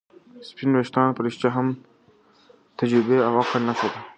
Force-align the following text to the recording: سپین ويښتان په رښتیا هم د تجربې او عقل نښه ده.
سپین 0.47 0.69
ويښتان 0.73 1.07
په 1.15 1.21
رښتیا 1.25 1.49
هم 1.57 1.67
د 1.75 1.79
تجربې 2.79 3.17
او 3.27 3.33
عقل 3.41 3.61
نښه 3.67 3.87
ده. 3.93 3.99